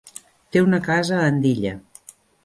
Té 0.55 0.61
una 0.67 0.79
casa 0.87 1.19
a 1.19 1.27
Andilla. 1.33 1.75